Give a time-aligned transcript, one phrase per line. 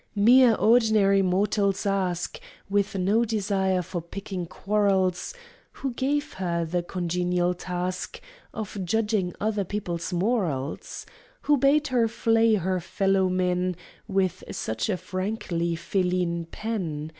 [0.15, 5.31] Mere ordinary mortals ask, With no desire for picking quarrels,
[5.73, 8.19] Who gave her the congenial task
[8.51, 11.05] Of judging other people's morals?
[11.43, 13.75] Who bade her flay her fellow men
[14.07, 17.09] With such a frankly feline pen?